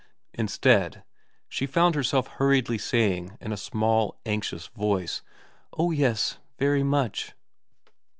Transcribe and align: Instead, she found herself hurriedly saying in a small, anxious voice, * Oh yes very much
Instead, 0.33 1.03
she 1.47 1.67
found 1.67 1.93
herself 1.93 2.25
hurriedly 2.25 2.79
saying 2.79 3.37
in 3.39 3.51
a 3.51 3.55
small, 3.55 4.17
anxious 4.25 4.65
voice, 4.65 5.21
* 5.47 5.73
Oh 5.77 5.91
yes 5.91 6.39
very 6.57 6.81
much 6.81 7.33